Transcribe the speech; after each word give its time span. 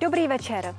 Dobrý 0.00 0.28
večer. 0.28 0.74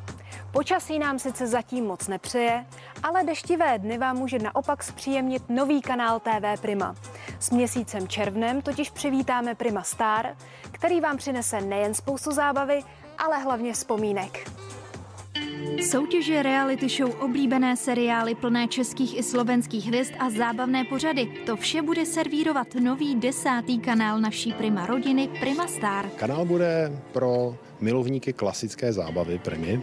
Počasí 0.51 0.99
nám 0.99 1.19
sice 1.19 1.47
zatím 1.47 1.85
moc 1.85 2.07
nepřeje, 2.07 2.65
ale 3.03 3.23
deštivé 3.23 3.79
dny 3.79 3.97
vám 3.97 4.17
může 4.17 4.39
naopak 4.39 4.83
zpříjemnit 4.83 5.49
nový 5.49 5.81
kanál 5.81 6.19
TV 6.19 6.61
Prima. 6.61 6.95
S 7.39 7.49
měsícem 7.49 8.07
červnem 8.07 8.61
totiž 8.61 8.89
přivítáme 8.89 9.55
Prima 9.55 9.83
Star, 9.83 10.35
který 10.71 11.01
vám 11.01 11.17
přinese 11.17 11.61
nejen 11.61 11.93
spoustu 11.93 12.31
zábavy, 12.31 12.81
ale 13.17 13.37
hlavně 13.37 13.73
vzpomínek. 13.73 14.51
Soutěže, 15.89 16.43
reality 16.43 16.89
show, 16.89 17.21
oblíbené 17.21 17.77
seriály 17.77 18.35
plné 18.35 18.67
českých 18.67 19.17
i 19.17 19.23
slovenských 19.23 19.85
hvězd 19.85 20.13
a 20.19 20.29
zábavné 20.29 20.83
pořady. 20.83 21.25
To 21.45 21.55
vše 21.55 21.81
bude 21.81 22.05
servírovat 22.05 22.67
nový 22.75 23.15
desátý 23.15 23.79
kanál 23.79 24.19
naší 24.19 24.53
Prima 24.53 24.85
rodiny 24.85 25.29
Prima 25.39 25.67
Star. 25.67 26.09
Kanál 26.09 26.45
bude 26.45 27.01
pro 27.11 27.55
milovníky 27.81 28.33
klasické 28.33 28.93
zábavy 28.93 29.39
Primy, 29.39 29.81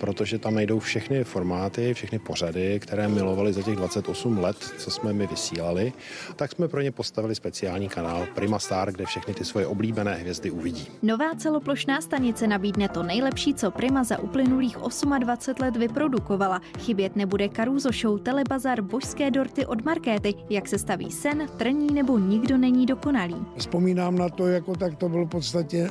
protože 0.00 0.38
tam 0.38 0.54
najdou 0.54 0.78
všechny 0.78 1.24
formáty, 1.24 1.94
všechny 1.94 2.18
pořady, 2.18 2.80
které 2.80 3.08
milovali 3.08 3.52
za 3.52 3.62
těch 3.62 3.76
28 3.76 4.38
let, 4.38 4.56
co 4.78 4.90
jsme 4.90 5.12
my 5.12 5.26
vysílali. 5.26 5.92
Tak 6.36 6.52
jsme 6.52 6.68
pro 6.68 6.80
ně 6.80 6.92
postavili 6.92 7.34
speciální 7.34 7.88
kanál 7.88 8.26
Prima 8.34 8.58
Star, 8.58 8.92
kde 8.92 9.06
všechny 9.06 9.34
ty 9.34 9.44
svoje 9.44 9.66
oblíbené 9.66 10.14
hvězdy 10.14 10.50
uvidí. 10.50 10.86
Nová 11.02 11.34
celoplošná 11.36 12.00
stanice 12.00 12.46
nabídne 12.46 12.88
to 12.88 13.02
nejlepší, 13.02 13.54
co 13.54 13.70
Prima 13.70 14.04
za 14.04 14.18
uplynulých 14.18 14.76
28 15.18 15.62
let 15.62 15.76
vyprodukovala. 15.76 16.60
Chybět 16.78 17.16
nebude 17.16 17.48
Caruso 17.48 17.90
Show, 17.92 18.20
Telebazar, 18.20 18.82
Božské 18.82 19.30
dorty 19.30 19.66
od 19.66 19.84
Markéty, 19.84 20.34
jak 20.50 20.68
se 20.68 20.78
staví 20.78 21.10
sen, 21.10 21.48
trní 21.56 21.86
nebo 21.94 22.18
nikdo 22.18 22.56
není 22.56 22.86
dokonalý. 22.86 23.36
Vzpomínám 23.56 24.18
na 24.18 24.28
to, 24.28 24.46
jako 24.46 24.76
tak 24.76 24.96
to 24.96 25.08
bylo 25.08 25.24
v 25.24 25.28
podstatě 25.28 25.90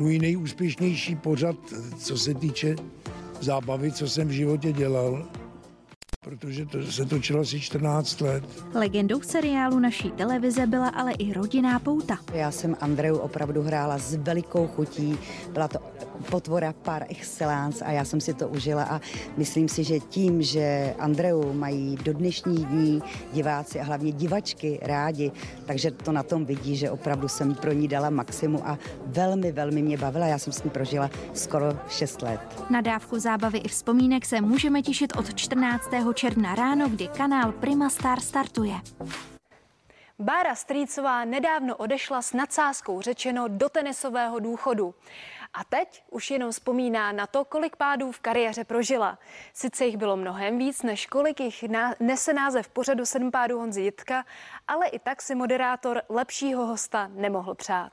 můj 0.00 0.18
nejúspěšnější 0.18 1.16
pořad, 1.16 1.56
co 1.98 2.18
se 2.18 2.34
týče 2.34 2.76
zábavy, 3.40 3.92
co 3.92 4.08
jsem 4.08 4.28
v 4.28 4.30
životě 4.30 4.72
dělal 4.72 5.28
protože 6.24 6.66
to 6.66 6.82
se 6.82 7.04
točilo 7.06 7.40
asi 7.40 7.60
14 7.60 8.20
let. 8.20 8.44
Legendou 8.74 9.20
seriálu 9.20 9.78
naší 9.78 10.10
televize 10.10 10.66
byla 10.66 10.88
ale 10.88 11.12
i 11.12 11.32
rodinná 11.32 11.78
pouta. 11.78 12.18
Já 12.32 12.50
jsem 12.50 12.76
Andreu 12.80 13.16
opravdu 13.16 13.62
hrála 13.62 13.98
s 13.98 14.14
velikou 14.14 14.66
chutí, 14.66 15.18
byla 15.52 15.68
to 15.68 15.78
potvora 16.30 16.72
par 16.72 17.06
excellence 17.08 17.84
a 17.84 17.90
já 17.90 18.04
jsem 18.04 18.20
si 18.20 18.34
to 18.34 18.48
užila 18.48 18.82
a 18.82 19.00
myslím 19.36 19.68
si, 19.68 19.84
že 19.84 20.00
tím, 20.00 20.42
že 20.42 20.94
Andreu 20.98 21.52
mají 21.52 21.96
do 21.96 22.12
dnešních 22.12 22.66
dní 22.66 23.02
diváci 23.32 23.80
a 23.80 23.84
hlavně 23.84 24.12
divačky 24.12 24.78
rádi, 24.82 25.32
takže 25.66 25.90
to 25.90 26.12
na 26.12 26.22
tom 26.22 26.44
vidí, 26.44 26.76
že 26.76 26.90
opravdu 26.90 27.28
jsem 27.28 27.54
pro 27.54 27.72
ní 27.72 27.88
dala 27.88 28.10
maximum 28.10 28.62
a 28.64 28.78
velmi, 29.06 29.52
velmi 29.52 29.82
mě 29.82 29.96
bavila. 29.96 30.26
Já 30.26 30.38
jsem 30.38 30.52
s 30.52 30.62
ní 30.62 30.70
prožila 30.70 31.10
skoro 31.34 31.66
6 31.88 32.22
let. 32.22 32.40
Na 32.70 32.80
dávku 32.80 33.18
zábavy 33.18 33.58
i 33.58 33.68
vzpomínek 33.68 34.26
se 34.26 34.40
můžeme 34.40 34.82
těšit 34.82 35.16
od 35.16 35.34
14. 35.34 35.90
června 36.14 36.54
ráno, 36.54 36.88
kdy 36.88 37.08
kanál 37.08 37.52
Prima 37.52 37.90
Star 37.90 38.20
startuje. 38.20 38.74
Bára 40.18 40.54
Strýcová 40.54 41.24
nedávno 41.24 41.76
odešla 41.76 42.22
s 42.22 42.32
nadsázkou 42.32 43.00
řečeno 43.00 43.44
do 43.48 43.68
tenisového 43.68 44.38
důchodu. 44.38 44.94
A 45.54 45.64
teď 45.64 46.02
už 46.10 46.30
jenom 46.30 46.50
vzpomíná 46.52 47.12
na 47.12 47.26
to, 47.26 47.44
kolik 47.44 47.76
pádů 47.76 48.12
v 48.12 48.20
kariéře 48.20 48.64
prožila. 48.64 49.18
Sice 49.52 49.86
jich 49.86 49.96
bylo 49.96 50.16
mnohem 50.16 50.58
víc, 50.58 50.82
než 50.82 51.06
kolik 51.06 51.40
jich 51.40 51.64
nese 52.00 52.32
název 52.32 52.68
pořadu 52.68 53.06
sedm 53.06 53.30
pádů 53.30 53.58
Honzi 53.58 53.82
Jitka, 53.82 54.24
ale 54.68 54.88
i 54.88 54.98
tak 54.98 55.22
si 55.22 55.34
moderátor 55.34 56.02
lepšího 56.08 56.66
hosta 56.66 57.10
nemohl 57.14 57.54
přát. 57.54 57.92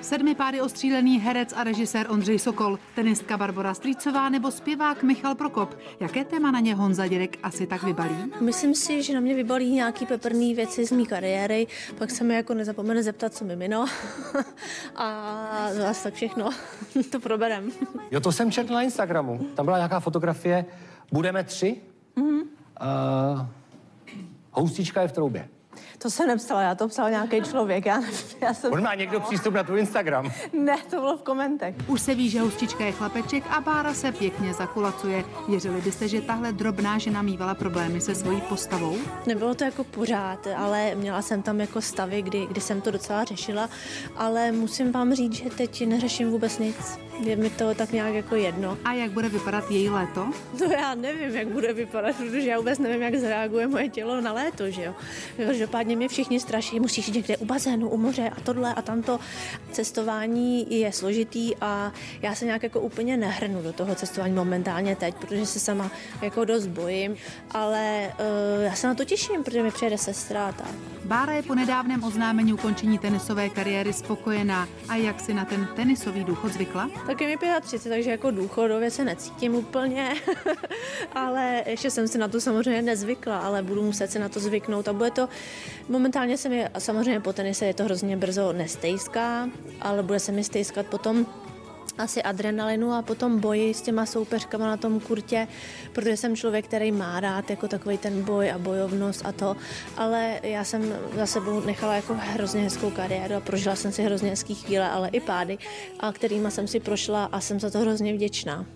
Sedmi 0.00 0.34
pády 0.34 0.60
ostřílený 0.60 1.20
herec 1.20 1.52
a 1.56 1.64
režisér 1.64 2.06
Ondřej 2.10 2.38
Sokol, 2.38 2.78
tenistka 2.94 3.36
Barbara 3.36 3.74
Strýcová 3.74 4.28
nebo 4.28 4.50
zpěvák 4.50 5.02
Michal 5.02 5.34
Prokop. 5.34 5.78
Jaké 6.00 6.24
téma 6.24 6.50
na 6.50 6.60
ně 6.60 6.74
Honza 6.74 7.06
Dědek 7.06 7.38
asi 7.42 7.66
tak 7.66 7.82
vybalí? 7.82 8.32
Myslím 8.40 8.74
si, 8.74 9.02
že 9.02 9.14
na 9.14 9.20
mě 9.20 9.34
vybalí 9.34 9.72
nějaký 9.74 10.06
peprný 10.06 10.54
věci 10.54 10.86
z 10.86 10.92
mé 10.92 11.04
kariéry, 11.04 11.66
pak 11.98 12.10
se 12.10 12.24
mi 12.24 12.34
jako 12.34 12.54
nezapomene 12.54 13.02
zeptat, 13.02 13.34
co 13.34 13.44
mi 13.44 13.56
mino. 13.56 13.86
a 14.96 15.68
zase 15.72 16.02
tak 16.02 16.14
všechno 16.14 16.50
to 17.10 17.20
proberem. 17.20 17.70
Jo, 18.10 18.20
to 18.20 18.32
jsem 18.32 18.52
četl 18.52 18.74
na 18.74 18.82
Instagramu. 18.82 19.38
Tam 19.54 19.66
byla 19.66 19.76
nějaká 19.76 20.00
fotografie. 20.00 20.64
Budeme 21.12 21.44
tři? 21.44 21.80
Mm-hmm. 22.16 22.42
Uh, 22.42 23.46
houstička 24.52 25.02
je 25.02 25.08
v 25.08 25.12
troubě. 25.12 25.48
To 25.98 26.10
jsem 26.10 26.26
nepsala, 26.28 26.62
já 26.62 26.74
to 26.74 26.88
psal 26.88 27.10
nějaký 27.10 27.40
člověk. 27.40 27.86
Já, 27.86 28.02
já 28.40 28.54
jsem... 28.54 28.72
On 28.72 28.82
má 28.82 28.94
někdo 28.94 29.20
přístup 29.20 29.54
na 29.54 29.62
tvůj 29.62 29.80
Instagram? 29.80 30.32
Ne, 30.52 30.76
to 30.90 30.96
bylo 31.00 31.16
v 31.16 31.22
komentech. 31.22 31.74
Už 31.86 32.00
se 32.00 32.14
ví, 32.14 32.30
že 32.30 32.40
hostička 32.40 32.84
je 32.84 32.92
chlapeček 32.92 33.44
a 33.50 33.60
Bára 33.60 33.94
se 33.94 34.12
pěkně 34.12 34.54
zakulacuje. 34.54 35.24
Věřili 35.48 35.80
byste, 35.80 36.08
že 36.08 36.20
tahle 36.20 36.52
drobná 36.52 36.98
žena 36.98 37.22
mývala 37.22 37.54
problémy 37.54 38.00
se 38.00 38.14
svojí 38.14 38.40
postavou? 38.40 38.96
Nebylo 39.26 39.54
to 39.54 39.64
jako 39.64 39.84
pořád, 39.84 40.46
ale 40.56 40.94
měla 40.94 41.22
jsem 41.22 41.42
tam 41.42 41.60
jako 41.60 41.80
stavy, 41.80 42.22
kdy, 42.22 42.46
kdy 42.46 42.60
jsem 42.60 42.80
to 42.80 42.90
docela 42.90 43.24
řešila, 43.24 43.68
ale 44.16 44.52
musím 44.52 44.92
vám 44.92 45.14
říct, 45.14 45.32
že 45.32 45.50
teď 45.50 45.86
neřeším 45.86 46.30
vůbec 46.30 46.58
nic. 46.58 46.98
Je 47.20 47.36
mi 47.36 47.50
to 47.50 47.74
tak 47.74 47.92
nějak 47.92 48.14
jako 48.14 48.36
jedno. 48.36 48.78
A 48.84 48.92
jak 48.92 49.10
bude 49.10 49.28
vypadat 49.28 49.70
její 49.70 49.88
léto? 49.88 50.26
To 50.58 50.64
já 50.64 50.94
nevím, 50.94 51.36
jak 51.36 51.48
bude 51.48 51.72
vypadat, 51.72 52.16
protože 52.16 52.48
já 52.48 52.58
vůbec 52.58 52.78
nevím, 52.78 53.02
jak 53.02 53.14
zareaguje 53.14 53.66
moje 53.66 53.88
tělo 53.88 54.20
na 54.20 54.32
léto, 54.32 54.70
že 54.70 54.82
jo. 54.82 54.94
Každopádně 55.62 55.96
mě 55.96 56.08
všichni 56.08 56.40
straší, 56.40 56.80
musíš 56.80 57.06
jít 57.08 57.14
někde 57.14 57.36
u 57.36 57.44
bazénu, 57.44 57.88
u 57.88 57.96
moře 57.96 58.30
a 58.36 58.40
tohle 58.40 58.74
a 58.74 58.82
tamto. 58.82 59.20
Cestování 59.72 60.80
je 60.80 60.92
složitý 60.92 61.56
a 61.60 61.92
já 62.22 62.34
se 62.34 62.44
nějak 62.44 62.62
jako 62.62 62.80
úplně 62.80 63.16
nehrnu 63.16 63.62
do 63.62 63.72
toho 63.72 63.94
cestování 63.94 64.34
momentálně 64.34 64.96
teď, 64.96 65.14
protože 65.14 65.46
se 65.46 65.60
sama 65.60 65.90
jako 66.22 66.44
dost 66.44 66.66
bojím, 66.66 67.16
ale 67.50 68.12
uh, 68.58 68.64
já 68.64 68.74
se 68.74 68.86
na 68.86 68.94
to 68.94 69.04
těším, 69.04 69.44
protože 69.44 69.62
mi 69.62 69.70
přijede 69.70 69.98
sestra 69.98 70.52
tak. 70.52 70.74
Bára 71.04 71.32
je 71.32 71.42
po 71.42 71.54
nedávném 71.54 72.04
oznámení 72.04 72.52
ukončení 72.52 72.98
tenisové 72.98 73.48
kariéry 73.48 73.92
spokojená. 73.92 74.68
A 74.88 74.96
jak 74.96 75.20
si 75.20 75.34
na 75.34 75.44
ten 75.44 75.68
tenisový 75.76 76.24
důchod 76.24 76.52
zvykla? 76.52 76.90
Tak 77.06 77.20
je 77.20 77.28
mi 77.28 77.36
35, 77.60 77.96
takže 77.96 78.10
jako 78.10 78.30
důchodově 78.30 78.90
se 78.90 79.04
necítím 79.04 79.54
úplně, 79.54 80.14
ale 81.12 81.62
ještě 81.66 81.90
jsem 81.90 82.08
si 82.08 82.18
na 82.18 82.28
to 82.28 82.40
samozřejmě 82.40 82.82
nezvykla, 82.82 83.38
ale 83.38 83.62
budu 83.62 83.82
muset 83.82 84.10
se 84.10 84.18
na 84.18 84.28
to 84.28 84.40
zvyknout 84.40 84.88
a 84.88 84.92
bude 84.92 85.10
to, 85.10 85.28
momentálně 85.88 86.36
se 86.38 86.48
mi 86.48 86.66
samozřejmě 86.78 87.20
po 87.20 87.32
tenise 87.32 87.66
je 87.66 87.74
to 87.74 87.84
hrozně 87.84 88.16
brzo 88.16 88.52
nestejská, 88.52 89.48
ale 89.80 90.02
bude 90.02 90.20
se 90.20 90.32
mi 90.32 90.44
stejskat 90.44 90.86
potom 90.86 91.26
asi 91.98 92.22
adrenalinu 92.22 92.92
a 92.92 93.02
potom 93.02 93.40
boji 93.40 93.74
s 93.74 93.82
těma 93.82 94.06
soupeřkama 94.06 94.66
na 94.66 94.76
tom 94.76 95.00
kurtě, 95.00 95.48
protože 95.92 96.16
jsem 96.16 96.36
člověk, 96.36 96.64
který 96.64 96.92
má 96.92 97.20
rád 97.20 97.50
jako 97.50 97.68
takový 97.68 97.98
ten 97.98 98.22
boj 98.22 98.50
a 98.50 98.58
bojovnost 98.58 99.26
a 99.26 99.32
to, 99.32 99.56
ale 99.96 100.40
já 100.42 100.64
jsem 100.64 100.94
za 101.16 101.26
sebou 101.26 101.60
nechala 101.60 101.94
jako 101.94 102.14
hrozně 102.18 102.62
hezkou 102.62 102.90
kariéru 102.90 103.34
a 103.34 103.40
prožila 103.40 103.76
jsem 103.76 103.92
si 103.92 104.02
hrozně 104.02 104.30
hezký 104.30 104.54
chvíle, 104.54 104.90
ale 104.90 105.08
i 105.08 105.20
pády, 105.20 105.58
a 106.00 106.12
kterýma 106.12 106.50
jsem 106.50 106.68
si 106.68 106.80
prošla 106.80 107.24
a 107.24 107.40
jsem 107.40 107.60
za 107.60 107.70
to 107.70 107.78
hrozně 107.78 108.14
vděčná. 108.14 108.66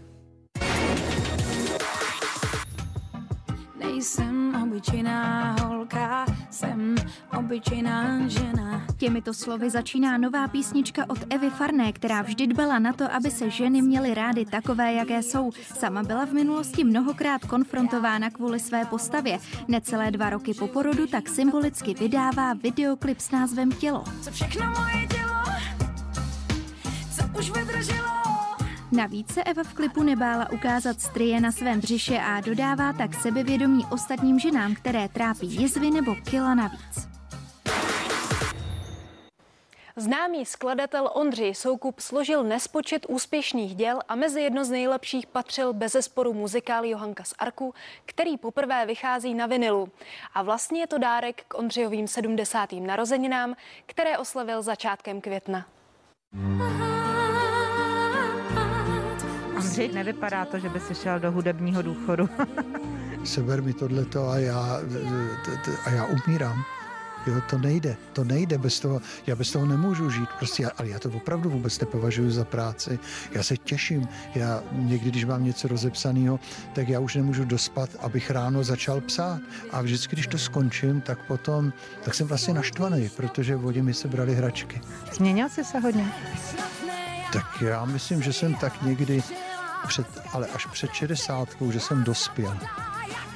Nejsem 3.78 4.62
obyčejná 4.62 5.56
holka, 5.62 6.26
jsem 6.56 6.94
obyčejná 7.38 8.28
žena. 8.28 8.86
Těmito 8.96 9.34
slovy 9.34 9.70
začíná 9.70 10.18
nová 10.18 10.48
písnička 10.48 11.04
od 11.08 11.18
Evy 11.30 11.50
Farné, 11.50 11.92
která 11.92 12.22
vždy 12.22 12.46
dbala 12.46 12.78
na 12.78 12.92
to, 12.92 13.12
aby 13.14 13.30
se 13.30 13.50
ženy 13.50 13.82
měly 13.82 14.14
rády 14.14 14.44
takové, 14.44 14.92
jaké 14.92 15.22
jsou. 15.22 15.50
Sama 15.62 16.02
byla 16.02 16.26
v 16.26 16.32
minulosti 16.32 16.84
mnohokrát 16.84 17.44
konfrontována 17.44 18.30
kvůli 18.30 18.60
své 18.60 18.84
postavě. 18.84 19.38
Necelé 19.68 20.10
dva 20.10 20.30
roky 20.30 20.54
po 20.54 20.68
porodu 20.68 21.06
tak 21.06 21.28
symbolicky 21.28 21.94
vydává 21.94 22.54
videoklip 22.54 23.20
s 23.20 23.30
názvem 23.30 23.72
Tělo. 23.72 24.04
Co 24.20 24.30
všechno 24.30 24.66
moje 24.66 25.06
tělo, 25.06 25.42
co 27.10 27.38
už 27.38 27.50
vydrželo, 27.50 28.35
Navíc 28.96 29.34
se 29.34 29.44
Eva 29.44 29.62
v 29.62 29.74
klipu 29.74 30.02
nebála 30.02 30.50
ukázat 30.50 31.00
strie 31.00 31.40
na 31.40 31.52
svém 31.52 31.80
břiše 31.80 32.18
a 32.18 32.40
dodává 32.40 32.92
tak 32.92 33.14
sebevědomí 33.14 33.84
ostatním 33.92 34.38
ženám, 34.38 34.74
které 34.74 35.08
trápí 35.08 35.46
jizvy 35.46 35.90
nebo 35.90 36.14
kila 36.30 36.54
navíc. 36.54 37.08
Známý 39.96 40.46
skladatel 40.46 41.10
Ondřej 41.14 41.54
Soukup 41.54 42.00
složil 42.00 42.44
nespočet 42.44 43.06
úspěšných 43.08 43.74
děl 43.74 44.00
a 44.08 44.14
mezi 44.14 44.40
jedno 44.40 44.64
z 44.64 44.70
nejlepších 44.70 45.26
patřil 45.26 45.72
bezesporu 45.72 46.32
muzikál 46.32 46.84
Johanka 46.84 47.24
z 47.24 47.34
Arku, 47.38 47.74
který 48.06 48.38
poprvé 48.38 48.86
vychází 48.86 49.34
na 49.34 49.46
vinilu. 49.46 49.88
A 50.34 50.42
vlastně 50.42 50.80
je 50.80 50.86
to 50.86 50.98
dárek 50.98 51.44
k 51.48 51.58
Ondřejovým 51.58 52.08
70. 52.08 52.72
narozeninám, 52.72 53.56
které 53.86 54.18
oslavil 54.18 54.62
začátkem 54.62 55.20
května. 55.20 55.66
Ondřej, 59.76 59.94
nevypadá 59.94 60.44
to, 60.44 60.58
že 60.58 60.68
by 60.68 60.80
si 60.80 60.94
šel 60.94 61.20
do 61.20 61.32
hudebního 61.32 61.82
důchodu. 61.82 62.28
Seber 63.24 63.62
mi 63.62 63.72
tohleto 63.72 64.28
a 64.28 64.38
já, 64.38 64.80
a 65.84 65.90
já 65.90 66.04
umírám. 66.04 66.64
Jo, 67.26 67.40
to 67.50 67.58
nejde, 67.58 67.96
to 68.12 68.24
nejde 68.24 68.58
bez 68.58 68.80
toho, 68.80 69.00
já 69.26 69.36
bez 69.36 69.50
toho 69.50 69.66
nemůžu 69.66 70.10
žít, 70.10 70.28
prostě, 70.38 70.70
ale 70.78 70.88
já 70.88 70.98
to 70.98 71.10
opravdu 71.10 71.50
vůbec 71.50 71.80
nepovažuji 71.80 72.30
za 72.30 72.44
práci. 72.44 72.98
Já 73.32 73.42
se 73.42 73.56
těším, 73.56 74.08
já 74.34 74.62
někdy, 74.72 75.10
když 75.10 75.24
mám 75.24 75.44
něco 75.44 75.68
rozepsaného, 75.68 76.40
tak 76.72 76.88
já 76.88 77.00
už 77.00 77.14
nemůžu 77.14 77.44
dospat, 77.44 77.90
abych 77.98 78.30
ráno 78.30 78.64
začal 78.64 79.00
psát. 79.00 79.40
A 79.70 79.82
vždycky, 79.82 80.16
když 80.16 80.26
to 80.26 80.38
skončím, 80.38 81.00
tak 81.00 81.26
potom, 81.26 81.72
tak 82.04 82.14
jsem 82.14 82.26
vlastně 82.26 82.54
naštvaný, 82.54 83.08
protože 83.16 83.56
vodě 83.56 83.82
mi 83.82 83.94
se 83.94 84.08
brali 84.08 84.34
hračky. 84.34 84.80
Změnil 85.12 85.48
jsi 85.48 85.64
se 85.64 85.78
hodně? 85.78 86.12
Tak 87.32 87.62
já 87.62 87.84
myslím, 87.84 88.22
že 88.22 88.32
jsem 88.32 88.54
tak 88.54 88.82
někdy 88.82 89.22
před, 89.88 90.06
ale 90.32 90.46
až 90.46 90.66
před 90.66 90.92
60, 90.92 91.48
že 91.70 91.80
jsem 91.80 92.04
dospěl. 92.04 92.58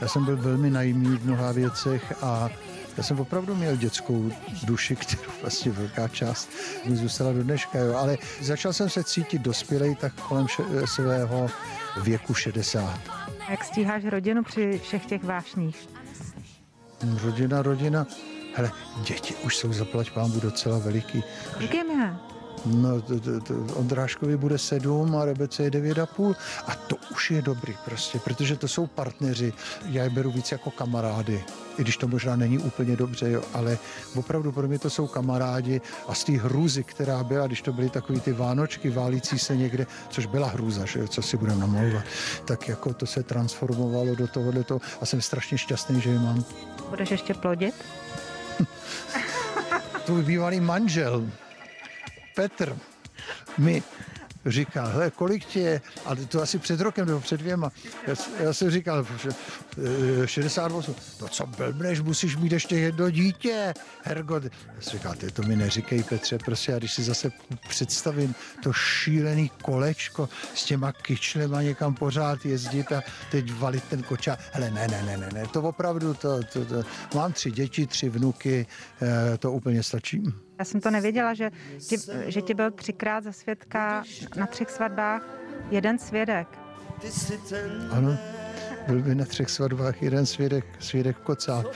Já 0.01 0.09
jsem 0.09 0.25
byl 0.25 0.37
velmi 0.37 0.71
naivní 0.71 1.17
v 1.17 1.27
mnoha 1.27 1.53
věcech 1.53 2.13
a 2.23 2.49
já 2.97 3.03
jsem 3.03 3.21
opravdu 3.21 3.55
měl 3.57 3.77
dětskou 3.77 4.31
duši, 4.65 4.97
kterou 4.97 5.33
vlastně 5.41 5.73
velká 5.73 6.09
část 6.09 6.49
mi 6.85 6.97
zůstala 6.97 7.33
do 7.33 7.43
dneška, 7.43 7.79
jo. 7.79 7.97
ale 7.97 8.19
začal 8.41 8.73
jsem 8.73 8.91
se 8.91 9.05
cítit 9.05 9.43
dospělej 9.43 9.95
tak 9.95 10.13
kolem 10.15 10.47
še- 10.47 10.87
svého 10.87 11.49
věku 12.03 12.35
60. 12.35 13.01
Jak 13.51 13.65
stíháš 13.65 14.05
rodinu 14.05 14.43
při 14.43 14.81
všech 14.85 15.07
těch 15.07 15.25
vášních? 15.25 15.89
Rodina, 17.23 17.63
rodina, 17.63 18.07
hele, 18.55 18.73
děti 19.03 19.35
už 19.35 19.57
jsou 19.57 19.73
zaplať 19.73 20.11
pámbu 20.11 20.41
docela 20.41 20.79
veliký. 20.79 21.25
Kolik 21.55 21.75
je? 21.75 21.85
No, 22.67 23.01
to, 23.01 23.21
to, 23.21 23.41
to, 23.41 23.55
Ondráškovi 23.75 24.37
bude 24.37 24.59
sedm 24.59 25.17
a 25.17 25.25
Rebece 25.25 25.63
je 25.63 25.71
devět 25.71 25.99
a 25.99 26.07
půl. 26.07 26.37
A 26.67 26.75
to 26.75 26.97
už 27.13 27.31
je 27.31 27.43
dobrý 27.43 27.75
prostě, 27.85 28.19
protože 28.19 28.57
to 28.57 28.69
jsou 28.69 28.87
partneři. 28.87 29.53
Já 29.85 30.05
je 30.05 30.11
beru 30.11 30.31
víc 30.31 30.53
jako 30.53 30.71
kamarády, 30.71 31.45
i 31.79 31.83
když 31.83 31.97
to 31.97 32.09
možná 32.09 32.37
není 32.37 32.59
úplně 32.59 32.97
dobře, 32.97 33.31
jo, 33.31 33.43
ale 33.55 33.79
opravdu 34.15 34.53
pro 34.53 34.69
mě 34.69 34.79
to 34.79 34.91
jsou 34.91 35.07
kamarádi 35.07 35.81
a 36.09 36.15
z 36.15 36.25
té 36.25 36.33
hrůzy, 36.33 36.85
která 36.85 37.25
byla, 37.25 37.47
když 37.47 37.63
to 37.63 37.73
byly 37.73 37.91
takový 37.91 38.21
ty 38.21 38.33
vánočky 38.33 38.91
válící 38.91 39.39
se 39.39 39.57
někde, 39.57 39.87
což 40.09 40.27
byla 40.27 40.49
hrůza, 40.49 40.85
že, 40.85 41.09
co 41.09 41.23
si 41.23 41.37
budeme 41.37 41.61
namlouvat, 41.61 42.05
tak 42.45 42.69
jako 42.69 42.95
to 42.95 43.07
se 43.07 43.23
transformovalo 43.23 44.15
do 44.15 44.27
tohohle 44.27 44.65
a 45.01 45.07
jsem 45.07 45.21
strašně 45.21 45.59
šťastný, 45.59 46.01
že 46.01 46.11
je 46.11 46.19
mám. 46.19 46.45
Budeš 46.91 47.11
ještě 47.11 47.35
plodit? 47.35 47.75
Tvůj 50.05 50.23
bývalý 50.23 50.61
manžel, 50.61 51.27
Petr, 52.41 52.77
mi 53.59 53.83
říkal, 54.47 54.87
hele, 54.87 55.11
kolik 55.11 55.45
tě 55.45 55.61
je, 55.61 55.81
a 56.07 56.15
to 56.15 56.43
asi 56.43 56.59
před 56.59 56.81
rokem 56.81 57.07
nebo 57.07 57.21
před 57.21 57.41
dvěma, 57.41 57.73
já, 58.07 58.15
já 58.39 58.53
jsem 58.53 58.71
říkal, 58.71 59.07
že, 59.23 59.29
eh, 60.23 60.27
68, 60.27 60.95
no 61.21 61.29
co 61.29 61.47
blbneš, 61.47 62.01
musíš 62.01 62.37
mít 62.37 62.53
ještě 62.53 62.77
jedno 62.77 63.11
dítě, 63.11 63.75
Hergot. 64.03 64.45
Já 64.45 64.81
jsem 64.81 64.93
říkal, 64.93 65.15
ty 65.15 65.31
to 65.31 65.43
mi 65.43 65.57
neříkej, 65.57 66.03
Petře, 66.03 66.39
prostě, 66.39 66.75
a 66.75 66.79
když 66.79 66.95
si 66.95 67.03
zase 67.03 67.33
představím 67.69 68.35
to 68.63 68.73
šílený 68.73 69.51
kolečko 69.63 70.29
s 70.55 70.65
těma 70.65 70.93
kyčlema 70.93 71.63
někam 71.63 71.95
pořád 71.95 72.47
jezdit 72.47 72.93
a 72.93 73.03
teď 73.31 73.53
valit 73.53 73.85
ten 73.85 74.03
koča, 74.03 74.39
hele, 74.53 74.71
ne, 74.71 74.89
ne, 74.89 75.03
ne, 75.03 75.17
ne, 75.17 75.29
ne, 75.33 75.47
to 75.47 75.63
opravdu, 75.63 76.15
to, 76.15 76.43
to, 76.43 76.65
to, 76.65 76.83
mám 77.15 77.33
tři 77.33 77.51
děti, 77.51 77.87
tři 77.87 78.09
vnuky, 78.09 78.67
eh, 79.03 79.39
to 79.39 79.53
úplně 79.53 79.83
stačí. 79.83 80.23
Já 80.61 80.65
jsem 80.65 80.81
to 80.81 80.91
nevěděla, 80.91 81.35
že 81.35 81.51
ti, 81.89 81.97
že 82.27 82.43
ti 82.43 82.55
byl 82.55 82.71
třikrát 82.71 83.25
za 83.25 83.33
svědka 83.33 84.05
na 84.37 84.47
třech 84.47 84.71
svatbách 84.71 85.23
jeden 85.71 85.99
svědek. 85.99 86.59
Ano, 87.91 88.19
byl 88.87 89.03
by 89.03 89.15
na 89.15 89.25
třech 89.25 89.51
svatbách 89.51 90.03
jeden 90.03 90.27
svědek, 90.27 90.65
svědek 90.79 91.17
Kocáb. 91.17 91.67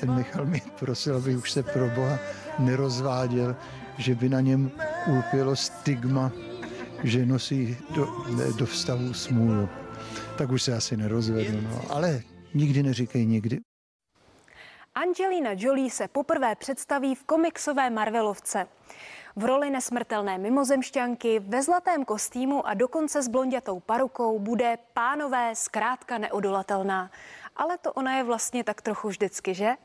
Ten 0.00 0.14
Michal 0.14 0.46
mi 0.46 0.62
prosil, 0.78 1.16
aby 1.16 1.36
už 1.36 1.52
se 1.52 1.62
pro 1.62 1.88
Boha 1.88 2.18
nerozváděl, 2.58 3.56
že 3.98 4.14
by 4.14 4.28
na 4.28 4.40
něm 4.40 4.70
ulpělo 5.06 5.56
stigma, 5.56 6.32
že 7.04 7.26
nosí 7.26 7.76
do, 7.94 8.08
do 8.58 8.66
vztahu 8.66 9.14
smůlu. 9.14 9.68
Tak 10.38 10.50
už 10.50 10.62
se 10.62 10.76
asi 10.76 10.96
nerozvednu, 10.96 11.60
no. 11.60 11.82
ale 11.88 12.22
nikdy 12.54 12.82
neříkej 12.82 13.26
nikdy. 13.26 13.58
Angelina 14.94 15.50
Jolie 15.56 15.90
se 15.90 16.08
poprvé 16.08 16.54
představí 16.54 17.14
v 17.14 17.24
komiksové 17.24 17.90
Marvelovce. 17.90 18.68
V 19.36 19.44
roli 19.44 19.70
nesmrtelné 19.70 20.38
mimozemšťanky, 20.38 21.38
ve 21.38 21.62
zlatém 21.62 22.04
kostýmu 22.04 22.66
a 22.66 22.74
dokonce 22.74 23.22
s 23.22 23.28
blondětou 23.28 23.80
parukou 23.80 24.38
bude 24.38 24.78
pánové 24.94 25.54
zkrátka 25.54 26.18
neodolatelná. 26.18 27.10
Ale 27.56 27.78
to 27.78 27.92
ona 27.92 28.16
je 28.16 28.24
vlastně 28.24 28.64
tak 28.64 28.82
trochu 28.82 29.08
vždycky, 29.08 29.54
že? 29.54 29.76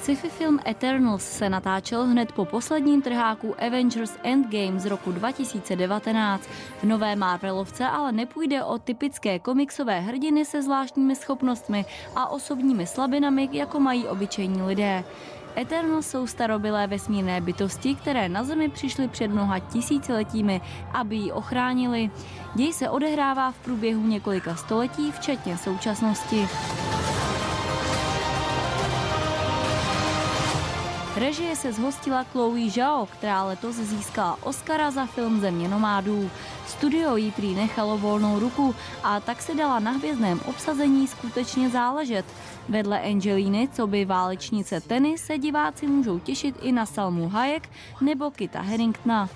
Sci-fi 0.00 0.28
film 0.28 0.58
Eternals 0.66 1.22
se 1.22 1.50
natáčel 1.50 2.04
hned 2.04 2.32
po 2.32 2.44
posledním 2.44 3.02
trháku 3.02 3.54
Avengers 3.66 4.12
Endgame 4.22 4.80
z 4.80 4.86
roku 4.86 5.12
2019. 5.12 6.48
V 6.80 6.84
nové 6.84 7.16
Marvelovce 7.16 7.86
ale 7.86 8.12
nepůjde 8.12 8.64
o 8.64 8.78
typické 8.78 9.38
komiksové 9.38 10.00
hrdiny 10.00 10.44
se 10.44 10.62
zvláštními 10.62 11.16
schopnostmi 11.16 11.84
a 12.16 12.30
osobními 12.30 12.86
slabinami, 12.86 13.48
jako 13.52 13.80
mají 13.80 14.06
obyčejní 14.06 14.62
lidé. 14.62 15.04
Eternals 15.56 16.06
jsou 16.10 16.26
starobylé 16.26 16.86
vesmírné 16.86 17.40
bytosti, 17.40 17.94
které 17.94 18.28
na 18.28 18.44
Zemi 18.44 18.68
přišly 18.68 19.08
před 19.08 19.28
mnoha 19.28 19.58
tisíciletími, 19.58 20.60
aby 20.92 21.16
ji 21.16 21.32
ochránili. 21.32 22.10
Děj 22.54 22.72
se 22.72 22.90
odehrává 22.90 23.52
v 23.52 23.58
průběhu 23.58 24.06
několika 24.06 24.56
století, 24.56 25.12
včetně 25.12 25.56
současnosti. 25.56 26.48
Režie 31.16 31.56
se 31.56 31.72
zhostila 31.72 32.24
Chloe 32.24 32.70
Zhao, 32.70 33.06
která 33.06 33.44
letos 33.44 33.76
získala 33.76 34.38
Oscara 34.42 34.90
za 34.90 35.06
film 35.06 35.40
Země 35.40 35.68
nomádů. 35.68 36.30
Studio 36.66 37.16
jí 37.16 37.30
prý 37.30 37.54
nechalo 37.54 37.98
volnou 37.98 38.38
ruku 38.38 38.74
a 39.02 39.20
tak 39.20 39.42
se 39.42 39.54
dala 39.54 39.78
na 39.78 39.90
hvězdném 39.90 40.40
obsazení 40.40 41.06
skutečně 41.06 41.70
záležet. 41.70 42.24
Vedle 42.68 43.00
Angeliny, 43.00 43.68
co 43.72 43.86
by 43.86 44.04
válečnice 44.04 44.80
Tenny, 44.80 45.18
se 45.18 45.38
diváci 45.38 45.86
můžou 45.86 46.18
těšit 46.18 46.56
i 46.62 46.72
na 46.72 46.86
Salmu 46.86 47.28
Hayek 47.28 47.68
nebo 48.00 48.30
Kita 48.30 48.60
Harringtona. 48.60 49.28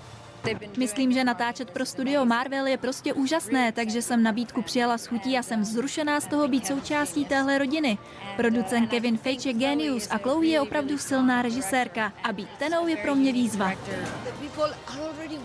Myslím, 0.77 1.11
že 1.11 1.23
natáčet 1.23 1.71
pro 1.71 1.85
studio 1.85 2.25
Marvel 2.25 2.67
je 2.67 2.77
prostě 2.77 3.13
úžasné, 3.13 3.71
takže 3.71 4.01
jsem 4.01 4.23
nabídku 4.23 4.61
přijala 4.61 4.97
s 4.97 5.07
chutí 5.07 5.37
a 5.37 5.43
jsem 5.43 5.61
vzrušená 5.61 6.19
z 6.19 6.27
toho 6.27 6.47
být 6.47 6.67
součástí 6.67 7.25
téhle 7.25 7.57
rodiny. 7.57 7.97
Producent 8.35 8.89
Kevin 8.89 9.17
Feige 9.17 9.49
je 9.49 9.53
genius 9.53 10.07
a 10.11 10.17
Chloe 10.17 10.47
je 10.47 10.61
opravdu 10.61 10.97
silná 10.97 11.41
režisérka 11.41 12.13
a 12.23 12.33
být 12.33 12.49
tenou 12.59 12.87
je 12.87 12.97
pro 12.97 13.15
mě 13.15 13.33
výzva. 13.33 13.71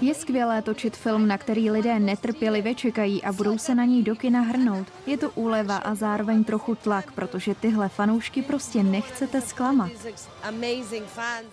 Je 0.01 0.15
skvělé 0.15 0.63
točit 0.63 0.97
film, 0.97 1.29
na 1.29 1.39
který 1.39 1.71
lidé 1.71 1.99
netrpělivě 1.99 2.75
čekají 2.75 3.23
a 3.23 3.33
budou 3.33 3.59
se 3.59 3.75
na 3.75 3.85
něj 3.85 4.03
do 4.03 4.17
kina 4.17 4.41
hrnout. 4.41 4.87
Je 5.07 5.17
to 5.19 5.31
úleva 5.31 5.77
a 5.77 5.95
zároveň 5.95 6.45
trochu 6.45 6.75
tlak, 6.75 7.13
protože 7.13 7.55
tyhle 7.55 7.89
fanoušky 7.89 8.43
prostě 8.43 8.83
nechcete 8.83 9.41
zklamat. 9.41 9.91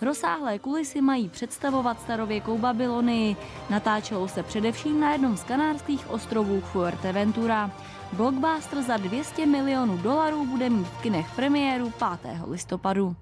Rozsáhlé 0.00 0.58
kulisy 0.58 1.00
mají 1.00 1.28
představovat 1.28 2.00
starověkou 2.00 2.58
Babylonii. 2.58 3.36
Natáčelo 3.70 4.28
se 4.28 4.42
především 4.42 5.00
na 5.00 5.12
jednom 5.12 5.36
z 5.36 5.44
kanárských 5.44 6.10
ostrovů 6.10 6.60
Fuerteventura. 6.60 7.70
Blockbuster 8.12 8.82
za 8.82 8.96
200 8.96 9.46
milionů 9.46 9.96
dolarů 9.96 10.46
bude 10.46 10.70
mít 10.70 10.88
v 10.88 11.02
kinech 11.02 11.26
premiéru 11.36 11.92
5. 12.22 12.40
listopadu. 12.46 13.16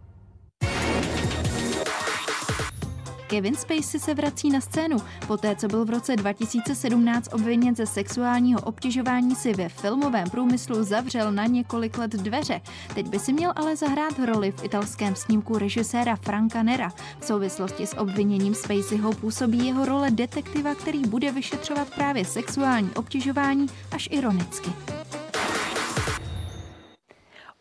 Kevin 3.27 3.55
Spacey 3.55 4.01
se 4.01 4.15
vrací 4.15 4.51
na 4.51 4.61
scénu. 4.61 4.97
Poté, 5.27 5.57
co 5.57 5.69
byl 5.69 5.85
v 5.85 5.91
roce 5.91 6.17
2017 6.17 7.29
obviněn 7.33 7.77
ze 7.77 7.87
sexuálního 7.87 8.61
obtěžování 8.61 9.35
si 9.35 9.55
ve 9.55 9.69
filmovém 9.69 10.31
průmyslu 10.31 10.85
zavřel 10.85 11.33
na 11.33 11.47
několik 11.47 11.99
let 11.99 12.11
dveře. 12.11 12.61
Teď 12.95 13.09
by 13.09 13.19
si 13.19 13.33
měl 13.33 13.53
ale 13.57 13.77
zahrát 13.77 14.19
roli 14.19 14.53
v 14.53 14.65
italském 14.65 15.17
snímku 15.17 15.59
režiséra 15.59 16.17
Franka 16.17 16.63
Nera. 16.63 16.93
V 17.21 17.25
souvislosti 17.25 17.87
s 17.87 17.99
obviněním 17.99 18.55
Spaceyho 18.55 19.13
působí 19.13 19.67
jeho 19.67 19.85
role 19.85 20.11
detektiva, 20.11 20.75
který 20.75 21.01
bude 21.01 21.33
vyšetřovat 21.33 21.91
právě 21.95 22.25
sexuální 22.25 22.91
obtěžování 22.91 23.67
až 23.93 24.09
ironicky. 24.13 24.96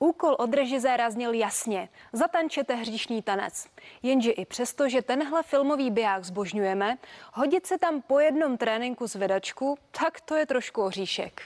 Úkol 0.06 0.36
od 0.40 0.54
režiséra 0.54 1.10
zněl 1.10 1.34
jasně. 1.34 1.90
Zatančete 2.14 2.76
hříšný 2.76 3.22
tanec. 3.22 3.68
Jenže 4.04 4.32
i 4.32 4.46
přesto, 4.46 4.90
že 4.90 5.02
tenhle 5.02 5.44
filmový 5.44 5.92
biják 5.92 6.24
zbožňujeme, 6.24 6.98
hodit 7.34 7.66
se 7.66 7.78
tam 7.78 8.02
po 8.02 8.20
jednom 8.20 8.58
tréninku 8.58 9.08
zvedačku, 9.08 9.78
tak 9.92 10.22
to 10.22 10.36
je 10.36 10.46
trošku 10.46 10.82
oříšek. 10.82 11.42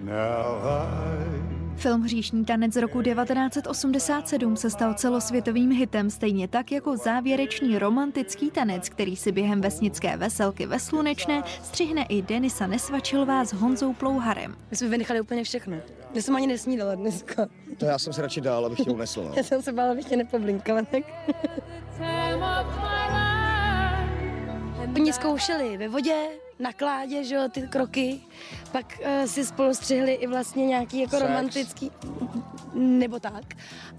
Now 0.00 0.66
I 0.66 1.41
Film 1.76 2.02
Hříšní 2.02 2.44
tanec 2.44 2.72
z 2.72 2.76
roku 2.76 3.02
1987 3.02 4.56
se 4.56 4.70
stal 4.70 4.94
celosvětovým 4.94 5.70
hitem, 5.70 6.10
stejně 6.10 6.48
tak 6.48 6.72
jako 6.72 6.96
závěrečný 6.96 7.78
romantický 7.78 8.50
tanec, 8.50 8.88
který 8.88 9.16
si 9.16 9.32
během 9.32 9.60
vesnické 9.60 10.16
veselky 10.16 10.66
ve 10.66 10.78
Slunečné 10.78 11.42
střihne 11.62 12.06
i 12.08 12.22
Denisa 12.22 12.66
Nesvačilová 12.66 13.44
s 13.44 13.52
Honzou 13.52 13.92
Plouharem. 13.92 14.56
My 14.70 14.76
jsme 14.76 14.88
vynechali 14.88 15.20
úplně 15.20 15.44
všechno. 15.44 15.76
Já 16.14 16.22
jsem 16.22 16.36
ani 16.36 16.46
nesnídala 16.46 16.94
dneska. 16.94 17.46
To 17.78 17.84
já 17.84 17.98
jsem 17.98 18.12
se 18.12 18.22
radši 18.22 18.40
dál, 18.40 18.66
abych 18.66 18.78
tě 18.78 18.90
unesl. 18.90 19.24
No. 19.24 19.32
Já 19.36 19.42
jsem 19.42 19.62
se 19.62 19.72
bála, 19.72 19.92
abych 19.92 20.04
tě 20.04 20.16
nepoblinkala, 20.16 20.82
tak... 20.82 21.02
Oni 24.96 25.12
zkoušeli 25.12 25.76
ve 25.76 25.88
vodě, 25.88 26.28
na 26.58 26.72
kládě, 26.72 27.24
že 27.24 27.34
jo, 27.34 27.48
ty 27.48 27.62
kroky, 27.62 28.20
pak 28.72 28.98
uh, 29.00 29.26
si 29.26 29.44
spolu 29.44 29.74
střihli 29.74 30.12
i 30.12 30.26
vlastně 30.26 30.66
nějaký 30.66 31.00
jako 31.00 31.16
Sex. 31.16 31.22
romantický, 31.22 31.90
nebo 32.74 33.20
tak. 33.20 33.44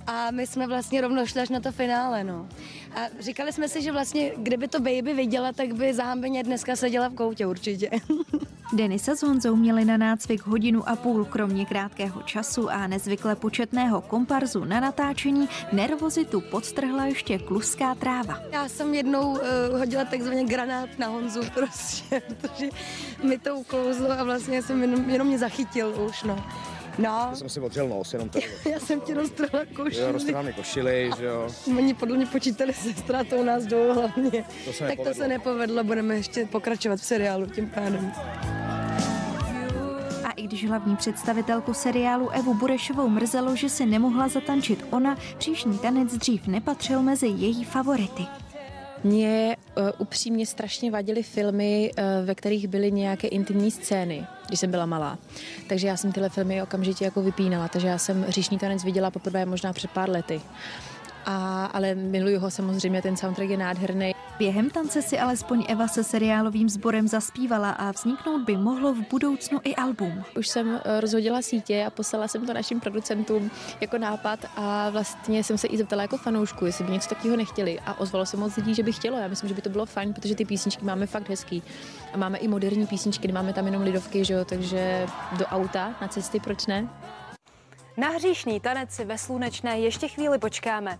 A 0.08 0.32
my 0.32 0.48
jsme 0.48 0.68
vlastně 0.68 1.02
rovnou 1.02 1.26
šli 1.26 1.42
až 1.42 1.50
na 1.50 1.60
to 1.60 1.72
finále, 1.72 2.24
no. 2.24 2.48
A 2.96 3.00
říkali 3.20 3.54
jsme 3.54 3.70
si, 3.70 3.82
že 3.82 3.92
vlastně, 3.92 4.32
kdyby 4.38 4.68
to 4.68 4.80
baby 4.80 5.14
viděla, 5.14 5.52
tak 5.52 5.74
by 5.74 5.94
záhambeně 5.94 6.44
dneska 6.44 6.76
seděla 6.76 7.08
v 7.08 7.16
koutě 7.16 7.46
určitě. 7.46 7.90
Denisa 8.74 9.16
s 9.16 9.24
Honzou 9.24 9.56
měli 9.56 9.86
na 9.86 9.98
nácvik 9.98 10.46
hodinu 10.46 10.90
a 10.90 10.96
půl, 10.96 11.26
kromě 11.26 11.66
krátkého 11.66 12.22
času 12.22 12.70
a 12.70 12.88
nezvykle 12.88 13.36
početného 13.36 14.02
komparzu 14.02 14.66
na 14.66 14.80
natáčení, 14.80 15.50
nervozitu 15.72 16.42
podstrhla 16.42 17.06
ještě 17.06 17.40
kluská 17.40 17.96
tráva. 17.96 18.40
Já 18.52 18.70
jsem 18.70 18.94
jednou 18.94 19.32
uh, 19.32 19.40
hodila 19.80 20.06
takzvaně 20.06 20.44
granát 20.44 20.90
na 21.00 21.08
Honzu 21.08 21.42
prostě, 21.54 22.22
protože 22.42 22.70
mi 23.24 23.38
to 23.38 23.56
uklouzlo 23.56 24.12
a 24.12 24.24
vlastně 24.24 24.62
jsem 24.62 24.82
jenom, 24.82 25.10
jenom 25.10 25.28
mě 25.28 25.38
zachytil 25.38 26.06
už, 26.10 26.24
no. 26.24 26.46
No, 26.98 27.28
Já 27.30 27.36
jsem 27.36 27.50
si 27.50 27.60
odřel 27.60 27.88
nos, 27.88 28.14
jenom 28.14 28.30
tady. 28.30 28.46
já 28.72 28.80
jsem 28.80 29.02
ti 29.02 29.14
roztrhla 29.14 29.66
košili. 29.76 30.06
Jo, 30.06 30.12
roztrhám 30.12 30.46
mi 30.46 30.54
košily, 30.54 31.12
že 31.18 31.26
jo. 31.26 31.50
Oni 31.78 31.94
podle 31.94 32.18
mě 32.18 32.26
počítali 32.26 32.74
se 32.74 32.94
ztrátou 32.94 33.44
nás 33.44 33.64
dvou 33.66 33.94
hlavně. 33.94 34.46
To 34.66 34.74
se 34.74 34.88
tak 34.88 34.98
to 34.98 35.04
nepovedlo. 35.04 35.14
se 35.14 35.28
nepovedlo, 35.28 35.84
budeme 35.84 36.16
ještě 36.16 36.46
pokračovat 36.46 37.00
v 37.00 37.06
seriálu 37.06 37.46
tím 37.46 37.70
pádem. 37.70 38.12
I 40.44 40.48
když 40.48 40.68
hlavní 40.68 40.96
představitelku 40.96 41.74
seriálu 41.74 42.30
Evu 42.30 42.54
Burešovou 42.54 43.10
mrzelo, 43.10 43.56
že 43.56 43.70
si 43.70 43.86
nemohla 43.86 44.28
zatančit 44.28 44.86
ona, 44.92 45.18
příšní 45.38 45.78
tanec 45.78 46.18
dřív 46.18 46.48
nepatřil 46.48 47.02
mezi 47.02 47.28
její 47.28 47.64
favority. 47.64 48.26
Mně 49.04 49.58
uh, 49.78 49.90
upřímně 49.98 50.46
strašně 50.46 50.92
vadily 50.92 51.24
filmy, 51.24 51.92
uh, 51.98 52.26
ve 52.26 52.36
kterých 52.36 52.68
byly 52.68 52.92
nějaké 52.92 53.28
intimní 53.28 53.72
scény, 53.72 54.28
když 54.48 54.60
jsem 54.60 54.72
byla 54.72 54.86
malá. 54.86 55.18
Takže 55.68 55.88
já 55.88 55.98
jsem 55.98 56.12
tyhle 56.12 56.30
filmy 56.30 56.64
okamžitě 56.64 57.06
jako 57.06 57.22
vypínala, 57.22 57.68
takže 57.68 57.88
já 57.88 57.98
jsem 57.98 58.26
Říšní 58.28 58.58
tanec 58.58 58.84
viděla 58.84 59.12
poprvé 59.12 59.46
možná 59.46 59.74
před 59.74 59.92
pár 59.92 60.10
lety. 60.10 60.42
A, 61.26 61.66
ale 61.66 61.96
miluju 61.96 62.40
ho 62.40 62.52
samozřejmě, 62.52 63.02
ten 63.02 63.18
soundtrack 63.18 63.50
je 63.50 63.58
nádherný. 63.58 64.14
Během 64.38 64.70
tance 64.70 65.02
si 65.02 65.20
alespoň 65.20 65.66
Eva 65.68 65.88
se 65.88 66.04
seriálovým 66.04 66.70
sborem 66.70 67.08
zaspívala 67.08 67.70
a 67.70 67.92
vzniknout 67.92 68.42
by 68.42 68.58
mohlo 68.58 68.94
v 68.94 69.10
budoucnu 69.10 69.60
i 69.64 69.76
album. 69.76 70.24
Už 70.38 70.48
jsem 70.48 70.80
eh, 70.84 71.02
rozhodila 71.02 71.42
sítě 71.42 71.86
a 71.88 71.90
poslala 71.90 72.28
jsem 72.28 72.46
to 72.46 72.54
našim 72.54 72.80
producentům 72.80 73.52
jako 73.82 73.98
nápad 73.98 74.40
a 74.56 74.90
vlastně 74.90 75.44
jsem 75.44 75.58
se 75.58 75.68
i 75.68 75.78
zeptala 75.78 76.02
jako 76.02 76.18
fanoušku, 76.18 76.66
jestli 76.66 76.84
by 76.84 76.92
něco 76.92 77.10
takového 77.10 77.38
nechtěli 77.38 77.80
a 77.80 78.00
ozvalo 78.00 78.26
se 78.26 78.38
moc 78.38 78.56
lidí, 78.56 78.76
že 78.76 78.84
by 78.84 78.92
chtělo. 78.92 79.18
Já 79.18 79.28
myslím, 79.28 79.50
že 79.50 79.56
by 79.56 79.62
to 79.62 79.70
bylo 79.70 79.86
fajn, 79.86 80.14
protože 80.14 80.36
ty 80.36 80.46
písničky 80.46 80.86
máme 80.86 81.08
fakt 81.08 81.30
hezký. 81.30 81.64
A 82.14 82.18
máme 82.18 82.38
i 82.38 82.48
moderní 82.48 82.88
písničky, 82.88 83.32
máme 83.32 83.54
tam 83.54 83.66
jenom 83.66 83.82
lidovky, 83.82 84.26
že 84.26 84.34
jo, 84.34 84.46
takže 84.46 85.06
do 85.38 85.46
auta, 85.46 85.96
na 86.02 86.08
cesty, 86.08 86.40
proč 86.40 86.66
ne? 86.66 86.90
Na 87.98 88.10
hříšný 88.10 88.60
tanec 88.60 88.92
si 88.92 89.06
ve 89.06 89.18
Slunečné 89.18 89.80
ještě 89.80 90.08
chvíli 90.08 90.40
počkáme. 90.40 91.00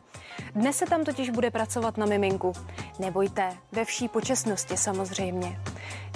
Dnes 0.56 0.78
se 0.78 0.86
tam 0.86 1.04
totiž 1.04 1.30
bude 1.30 1.52
pracovat 1.52 1.98
na 1.98 2.06
miminku. 2.06 2.54
Nebojte, 3.00 3.58
ve 3.72 3.86
vší 3.86 4.08
počestnosti 4.08 4.78
samozřejmě. 4.78 5.60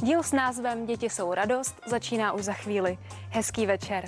Díl 0.02 0.24
s 0.24 0.32
názvem 0.32 0.86
Děti 0.86 1.10
jsou 1.10 1.34
radost 1.34 1.76
začíná 1.86 2.32
už 2.34 2.44
za 2.44 2.54
chvíli. 2.54 2.98
Hezký 3.30 3.66
večer. 3.66 4.06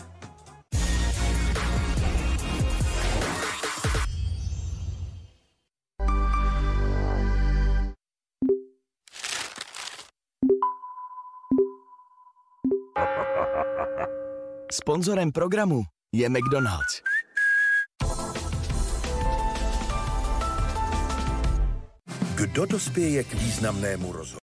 Sponzorem 14.71 15.31
programu 15.31 15.83
je 16.11 16.29
McDonald's. 16.29 17.01
Kdo 22.35 22.65
dospěje 22.65 23.23
k 23.23 23.33
významnému 23.33 24.11
rozhodu? 24.11 24.29